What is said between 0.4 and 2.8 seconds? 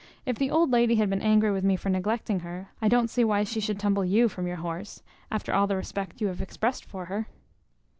old lady had been angry with me for neglecting her,